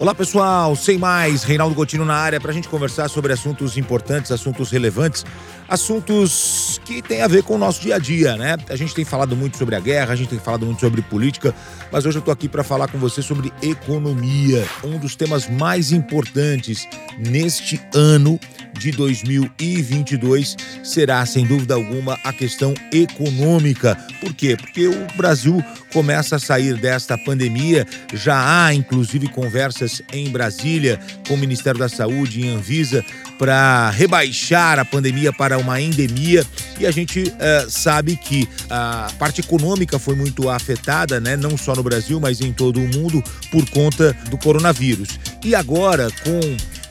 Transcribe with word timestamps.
Olá 0.00 0.14
pessoal, 0.14 0.76
sem 0.76 0.96
mais, 0.96 1.42
Reinaldo 1.42 1.74
Gotino 1.74 2.04
na 2.04 2.14
área 2.14 2.40
para 2.40 2.52
a 2.52 2.54
gente 2.54 2.68
conversar 2.68 3.08
sobre 3.08 3.32
assuntos 3.32 3.76
importantes, 3.76 4.30
assuntos 4.30 4.70
relevantes, 4.70 5.26
assuntos 5.68 6.80
que 6.84 7.02
têm 7.02 7.20
a 7.20 7.26
ver 7.26 7.42
com 7.42 7.56
o 7.56 7.58
nosso 7.58 7.80
dia 7.80 7.96
a 7.96 7.98
dia, 7.98 8.36
né? 8.36 8.56
A 8.70 8.76
gente 8.76 8.94
tem 8.94 9.04
falado 9.04 9.34
muito 9.34 9.58
sobre 9.58 9.74
a 9.74 9.80
guerra, 9.80 10.12
a 10.12 10.16
gente 10.16 10.28
tem 10.28 10.38
falado 10.38 10.64
muito 10.64 10.78
sobre 10.78 11.02
política, 11.02 11.52
mas 11.90 12.06
hoje 12.06 12.18
eu 12.18 12.20
estou 12.20 12.30
aqui 12.30 12.48
para 12.48 12.62
falar 12.62 12.86
com 12.86 12.96
você 12.96 13.20
sobre 13.20 13.52
economia, 13.60 14.64
um 14.84 15.00
dos 15.00 15.16
temas 15.16 15.50
mais 15.50 15.90
importantes 15.90 16.86
neste 17.18 17.80
ano 17.92 18.38
de 18.78 18.92
2022 18.92 20.56
será, 20.84 21.26
sem 21.26 21.44
dúvida 21.44 21.74
alguma, 21.74 22.16
a 22.22 22.32
questão 22.32 22.72
econômica. 22.92 23.96
Por 24.20 24.32
quê? 24.32 24.56
Porque 24.56 24.86
o 24.86 25.06
Brasil 25.16 25.62
começa 25.92 26.36
a 26.36 26.38
sair 26.38 26.76
desta 26.76 27.18
pandemia, 27.18 27.84
já 28.14 28.66
há 28.66 28.72
inclusive 28.72 29.26
conversas 29.28 29.87
em 30.12 30.28
Brasília 30.30 30.98
com 31.26 31.34
o 31.34 31.36
Ministério 31.38 31.78
da 31.78 31.88
Saúde 31.88 32.40
e 32.40 32.48
Anvisa 32.48 33.04
para 33.38 33.90
rebaixar 33.90 34.78
a 34.78 34.84
pandemia 34.84 35.32
para 35.32 35.58
uma 35.58 35.80
endemia 35.80 36.44
e 36.78 36.86
a 36.86 36.90
gente 36.90 37.22
uh, 37.22 37.70
sabe 37.70 38.16
que 38.16 38.48
a 38.68 39.10
parte 39.18 39.40
econômica 39.40 39.98
foi 39.98 40.14
muito 40.14 40.48
afetada, 40.50 41.20
né, 41.20 41.36
não 41.36 41.56
só 41.56 41.74
no 41.74 41.82
Brasil, 41.82 42.18
mas 42.20 42.40
em 42.40 42.52
todo 42.52 42.80
o 42.80 42.88
mundo 42.88 43.22
por 43.50 43.68
conta 43.70 44.16
do 44.30 44.36
coronavírus. 44.36 45.18
E 45.44 45.54
agora 45.54 46.08
com 46.24 46.40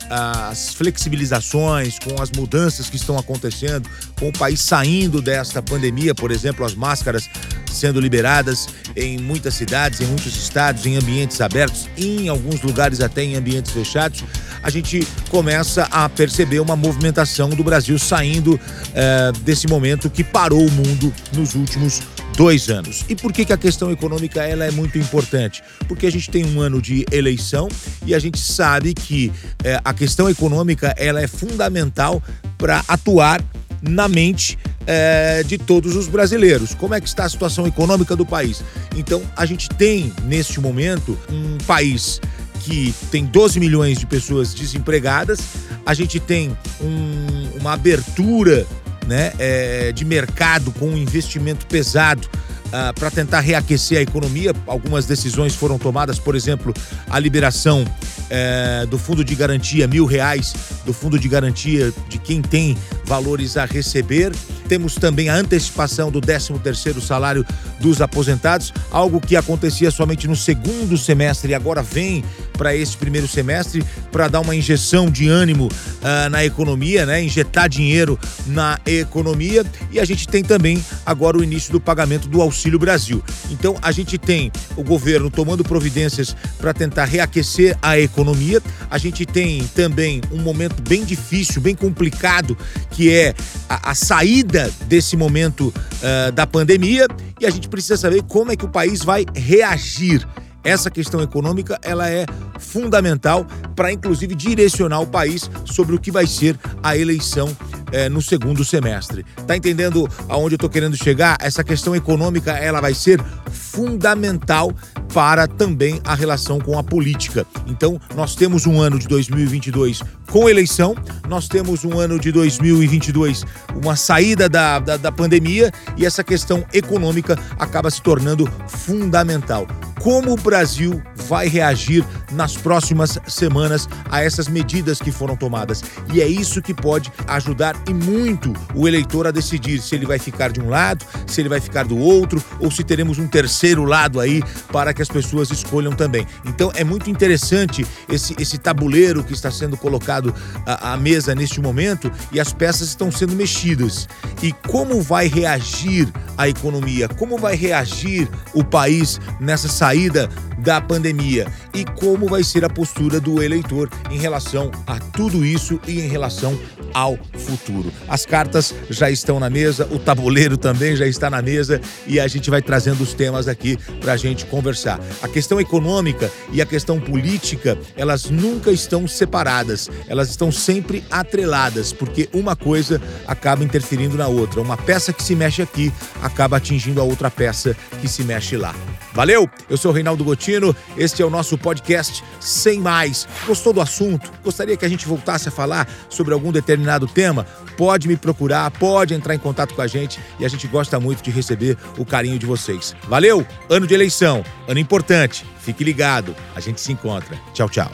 as 0.09 0.73
flexibilizações, 0.73 1.99
com 1.99 2.21
as 2.21 2.31
mudanças 2.31 2.89
que 2.89 2.95
estão 2.95 3.17
acontecendo, 3.17 3.89
com 4.17 4.29
o 4.29 4.33
país 4.33 4.61
saindo 4.61 5.21
desta 5.21 5.61
pandemia, 5.61 6.16
por 6.16 6.31
exemplo, 6.31 6.66
as 6.66 6.73
máscaras 6.73 7.29
sendo 7.71 7.99
liberadas 7.99 8.67
em 8.95 9.17
muitas 9.17 9.53
cidades, 9.53 10.02
em 10.02 10.05
muitos 10.05 10.35
estados, 10.35 10.85
em 10.85 10.98
ambientes 10.98 11.41
abertos, 11.41 11.89
em 11.98 12.30
alguns 12.30 12.62
lugares 12.62 13.02
até 13.02 13.23
em 13.23 13.35
ambientes 13.35 13.72
fechados, 13.72 14.23
a 14.64 14.69
gente 14.69 15.08
começa 15.30 15.83
a 15.91 16.09
perceber 16.09 16.59
uma 16.59 16.75
movimentação 16.75 17.50
do 17.50 17.64
Brasil 17.64 17.97
saindo 17.97 18.59
eh, 18.94 19.31
desse 19.41 19.67
momento 19.67 20.09
que 20.09 20.23
parou 20.23 20.66
o 20.66 20.72
mundo 20.72 21.14
nos 21.33 21.56
últimos 21.56 22.02
dois 22.36 22.69
anos. 22.69 23.03
E 23.09 23.16
por 23.16 23.33
que, 23.33 23.44
que 23.44 23.52
a 23.52 23.58
questão 23.58 23.91
econômica 23.91 24.44
ela 24.44 24.63
é 24.63 24.72
muito 24.72 24.97
importante? 24.97 25.63
Porque 25.88 26.06
a 26.06 26.11
gente 26.11 26.30
tem 26.30 26.45
um 26.45 26.61
ano 26.61 26.81
de 26.81 27.06
eleição 27.11 27.67
e 28.06 28.13
a 28.13 28.19
gente 28.19 28.38
sabe 28.38 28.94
que 28.94 29.31
é, 29.63 29.81
a 29.84 29.94
questão 29.94 30.30
econômica 30.30 30.94
ela 30.97 31.19
é 31.19 31.28
fundamental 31.28 32.22
para 32.58 32.84
atuar 32.88 33.44
na 33.81 34.08
mente 34.08 34.58
é, 34.88 35.43
de 35.43 35.57
todos 35.57 35.95
os 35.95 36.07
brasileiros. 36.07 36.73
Como 36.73 36.95
é 36.95 37.02
que 37.02 37.07
está 37.07 37.25
a 37.25 37.30
situação 37.30 37.67
econômica 37.67 38.16
do 38.16 38.25
país? 38.25 38.63
Então, 38.95 39.21
a 39.35 39.45
gente 39.45 39.69
tem, 39.69 40.11
neste 40.23 40.59
momento, 40.59 41.17
um 41.29 41.57
país 41.66 42.19
que 42.61 42.94
tem 43.11 43.25
12 43.25 43.59
milhões 43.59 43.99
de 43.99 44.05
pessoas 44.05 44.53
desempregadas, 44.53 45.39
a 45.85 45.94
gente 45.94 46.19
tem 46.19 46.57
um, 46.81 47.59
uma 47.59 47.73
abertura 47.73 48.66
né, 49.05 49.33
é, 49.38 49.91
de 49.91 50.03
mercado 50.03 50.71
com 50.71 50.88
um 50.88 50.97
investimento 50.97 51.66
pesado 51.67 52.27
ah, 52.71 52.93
para 52.93 53.09
tentar 53.09 53.39
reaquecer 53.39 53.99
a 53.99 54.01
economia. 54.01 54.53
Algumas 54.65 55.05
decisões 55.05 55.55
foram 55.55 55.77
tomadas, 55.77 56.19
por 56.19 56.35
exemplo, 56.35 56.73
a 57.09 57.19
liberação 57.19 57.83
uh, 57.83 58.87
do 58.87 58.97
fundo 58.97 59.23
de 59.23 59.35
garantia, 59.35 59.87
mil 59.87 60.05
reais 60.05 60.53
do 60.85 60.93
fundo 60.93 61.19
de 61.19 61.27
garantia 61.27 61.93
de 62.09 62.17
quem 62.17 62.41
tem 62.41 62.77
valores 63.05 63.57
a 63.57 63.65
receber. 63.65 64.33
Temos 64.67 64.95
também 64.95 65.29
a 65.29 65.35
antecipação 65.35 66.11
do 66.11 66.19
13º 66.21 66.99
salário 66.99 67.45
dos 67.79 68.01
aposentados, 68.01 68.73
algo 68.91 69.21
que 69.21 69.35
acontecia 69.35 69.89
somente 69.91 70.27
no 70.27 70.35
segundo 70.35 70.97
semestre 70.97 71.51
e 71.51 71.55
agora 71.55 71.81
vem 71.81 72.23
para 72.58 72.75
esse 72.75 72.97
primeiro 72.97 73.27
semestre 73.27 73.83
para 74.11 74.27
dar 74.27 74.41
uma 74.41 74.55
injeção 74.55 75.09
de 75.09 75.27
ânimo 75.27 75.67
uh, 75.67 76.30
na 76.30 76.44
economia, 76.44 77.05
né? 77.05 77.23
Injetar 77.23 77.69
dinheiro 77.69 78.19
na 78.47 78.79
economia 78.85 79.66
e 79.91 80.00
a 80.00 80.06
gente 80.06 80.28
tem 80.28 80.44
também 80.44 80.84
agora 81.06 81.38
o 81.38 81.44
início 81.44 81.72
do 81.72 81.79
pagamento 81.79 82.28
do 82.28 82.41
Auxílio 82.41 82.79
Brasil. 82.79 83.23
Então 83.51 83.78
a 83.81 83.91
gente 83.91 84.18
tem 84.18 84.51
o 84.75 84.84
governo 84.84 85.29
tomando 85.29 85.63
providências 85.63 86.35
para 86.57 86.73
tentar 86.73 87.06
reaquecer 87.06 87.78
a 87.81 88.00
economia. 88.00 88.62
A 88.89 88.97
gente 88.97 89.25
tem 89.25 89.63
também 89.75 90.22
um 90.31 90.41
momento 90.41 90.81
bem 90.81 91.06
difícil, 91.06 91.62
bem 91.62 91.75
complicado, 91.75 92.57
que 92.91 93.13
é 93.13 93.34
a, 93.69 93.91
a 93.91 93.95
saída 93.95 94.72
desse 94.88 95.16
momento 95.16 95.68
uh, 95.68 96.31
da 96.31 96.47
pandemia 96.47 97.07
e 97.39 97.45
a 97.45 97.50
gente 97.50 97.69
precisa 97.69 97.97
saber 97.97 98.24
como 98.24 98.51
é 98.51 98.56
que 98.56 98.66
o 98.66 98.69
país 98.69 99.03
vai 99.03 99.25
reagir 99.35 100.28
essa 100.63 100.90
questão 100.90 101.22
econômica 101.22 101.79
ela 101.81 102.09
é 102.09 102.25
fundamental 102.59 103.45
para, 103.75 103.91
inclusive, 103.91 104.35
direcionar 104.35 105.00
o 105.01 105.07
país 105.07 105.50
sobre 105.66 105.95
o 105.95 106.00
que 106.00 106.12
vai 106.12 106.28
ser 106.28 106.57
a 106.81 106.97
eleição 106.97 107.56
é, 107.91 108.09
no 108.09 108.22
segundo 108.22 108.66
semestre. 108.66 109.25
Tá 109.45 109.56
entendendo 109.56 110.07
aonde 110.28 110.56
eu 110.56 110.57
estou 110.57 110.69
querendo 110.69 110.95
chegar? 110.95 111.38
Essa 111.40 111.63
questão 111.63 111.95
econômica 111.95 112.51
ela 112.51 112.81
vai 112.81 112.94
ser 112.94 113.22
fundamental 113.51 114.73
para 115.13 115.47
também 115.47 116.01
a 116.03 116.13
relação 116.13 116.59
com 116.59 116.78
a 116.78 116.84
política. 116.84 117.45
Então, 117.66 118.00
nós 118.16 118.35
temos 118.35 118.66
um 118.66 118.79
ano 118.79 119.00
de 119.00 119.07
2022 119.07 120.01
com 120.29 120.50
eleição, 120.50 120.95
nós 121.28 121.47
temos 121.47 121.85
um 121.85 121.97
ano 121.97 122.19
de 122.19 122.31
2022, 122.31 123.45
uma 123.75 123.95
saída 123.95 124.50
da, 124.50 124.79
da, 124.79 124.97
da 124.97 125.12
pandemia 125.12 125.72
e 125.95 126.06
essa 126.06 126.24
questão 126.24 126.66
econômica 126.74 127.38
acaba 127.57 127.89
se 127.89 128.01
tornando 128.01 128.50
fundamental 128.68 129.66
como 130.02 130.34
o 130.34 130.38
Brasil 130.38 131.02
vai 131.28 131.47
reagir 131.47 132.05
nas 132.31 132.55
próximas 132.55 133.17
semanas 133.28 133.88
a 134.09 134.22
essas 134.22 134.47
medidas 134.47 135.00
que 135.00 135.11
foram 135.11 135.35
tomadas. 135.35 135.83
E 136.13 136.22
é 136.22 136.28
isso 136.28 136.61
que 136.61 136.73
pode 136.73 137.11
ajudar 137.28 137.75
e 137.88 137.94
muito 137.94 138.53
o 138.73 138.88
eleitor 138.88 139.27
a 139.27 139.31
decidir 139.31 139.81
se 139.81 139.95
ele 139.95 140.06
vai 140.06 140.19
ficar 140.19 140.51
de 140.51 140.61
um 140.61 140.69
lado, 140.69 141.06
se 141.25 141.41
ele 141.41 141.50
vai 141.50 141.59
ficar 141.59 141.85
do 141.85 141.97
outro, 141.97 142.44
ou 142.59 142.69
se 142.72 142.83
teremos 142.83 143.17
um 143.19 143.27
terceiro 143.27 143.83
lado 143.83 144.19
aí 144.19 144.44
para 144.72 144.94
que 144.94 145.01
as 145.01 145.07
pessoas 145.07 145.51
escolham 145.51 145.91
também. 145.94 146.25
Então 146.45 146.72
é 146.75 146.83
muito 146.83 147.09
interessante 147.09 147.85
esse, 148.09 148.35
esse 148.39 148.57
tabuleiro 148.57 149.23
que 149.23 149.33
está 149.33 149.51
sendo 149.51 149.77
colocado 149.77 150.33
à, 150.66 150.94
à 150.94 150.97
mesa 150.97 151.33
neste 151.33 151.59
momento 151.61 152.11
e 152.31 152.39
as 152.39 152.53
peças 152.53 152.89
estão 152.89 153.11
sendo 153.11 153.35
mexidas. 153.35 154.07
E 154.41 154.51
como 154.67 155.01
vai 155.01 155.27
reagir 155.27 156.11
a 156.38 156.47
economia? 156.47 157.07
Como 157.07 157.38
vai 157.38 157.56
reagir 157.56 158.29
o 158.53 158.63
país 158.63 159.19
nessa 159.39 159.67
saída 159.67 160.29
da 160.57 160.81
pandemia? 161.07 161.47
E 161.77 161.85
como 161.85 162.25
vai 162.25 162.43
ser 162.43 162.65
a 162.65 162.69
postura 162.71 163.19
do 163.19 163.39
eleitor 163.39 163.88
em 164.09 164.17
relação 164.17 164.71
a 164.88 164.99
tudo 164.99 165.45
isso 165.45 165.79
e 165.88 165.99
em 165.99 166.07
relação 166.07 166.59
ao 166.91 167.19
futuro. 167.35 167.93
As 168.07 168.25
cartas 168.25 168.73
já 168.89 169.11
estão 169.11 169.39
na 169.39 169.47
mesa, 169.47 169.88
o 169.91 169.99
tabuleiro 169.99 170.57
também 170.57 170.95
já 170.95 171.05
está 171.05 171.29
na 171.29 171.39
mesa 171.39 171.79
e 172.07 172.19
a 172.19 172.27
gente 172.27 172.49
vai 172.49 172.63
trazendo 172.63 173.03
os 173.03 173.13
temas 173.13 173.47
aqui 173.47 173.77
para 174.01 174.13
a 174.13 174.17
gente 174.17 174.43
conversar. 174.47 174.99
A 175.21 175.27
questão 175.27 175.61
econômica 175.61 176.31
e 176.51 176.63
a 176.63 176.65
questão 176.65 176.99
política, 176.99 177.77
elas 177.95 178.25
nunca 178.25 178.71
estão 178.71 179.07
separadas, 179.07 179.88
elas 180.07 180.31
estão 180.31 180.51
sempre 180.51 181.03
atreladas, 181.11 181.94
porque 181.94 182.27
uma 182.33 182.55
coisa 182.55 182.99
acaba 183.27 183.63
interferindo 183.63 184.17
na 184.17 184.27
outra. 184.27 184.61
Uma 184.61 184.77
peça 184.77 185.13
que 185.13 185.21
se 185.21 185.35
mexe 185.35 185.61
aqui 185.61 185.94
acaba 186.23 186.57
atingindo 186.57 186.99
a 186.99 187.03
outra 187.03 187.29
peça 187.29 187.77
que 188.01 188.07
se 188.07 188.23
mexe 188.23 188.57
lá. 188.57 188.73
Valeu? 189.13 189.49
Eu 189.67 189.77
sou 189.77 189.91
o 189.91 189.94
Reinaldo 189.94 190.23
Gotino, 190.23 190.75
este 190.95 191.23
é 191.23 191.25
o 191.25 191.29
nosso 191.29 191.57
podcast 191.67 192.23
Sem 192.39 192.79
Mais. 192.79 193.28
Gostou 193.45 193.73
do 193.73 193.81
assunto? 193.81 194.31
Gostaria 194.41 194.78
que 194.78 194.85
a 194.85 194.89
gente 194.89 195.05
voltasse 195.05 195.50
a 195.50 195.51
falar 195.51 195.85
sobre 196.07 196.33
algum 196.33 196.50
determinado 196.50 197.05
tema? 197.07 197.45
Pode 197.75 198.07
me 198.07 198.16
procurar, 198.16 198.72
pode 198.72 199.13
entrar 199.13 199.35
em 199.35 199.39
contato 199.39 199.75
com 199.75 199.81
a 199.81 199.88
gente 199.88 200.17
e 200.39 200.45
a 200.45 200.47
gente 200.47 200.66
gosta 200.66 200.97
muito 200.97 201.22
de 201.22 201.29
receber 201.29 201.77
o 201.97 202.06
carinho 202.06 202.39
de 202.39 202.45
vocês. 202.45 202.95
Valeu? 203.09 203.45
Ano 203.69 203.85
de 203.85 203.94
eleição, 203.94 204.45
ano 204.66 204.79
importante. 204.79 205.45
Fique 205.59 205.83
ligado, 205.83 206.33
a 206.56 206.62
gente 206.62 206.80
se 206.80 206.94
encontra. 206.94 207.38
Tchau, 207.53 207.68
tchau. 207.68 207.92